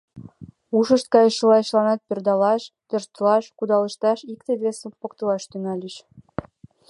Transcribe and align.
Ушышт 0.77 1.07
кайышыла 1.13 1.57
чыланат 1.67 1.99
пӧрдалаш, 2.07 2.63
тӧрштылаш, 2.87 3.45
кудалышташ, 3.57 4.19
икте-весым 4.33 4.91
поктылаш 5.01 5.43
тӱҥальыч. 5.51 5.95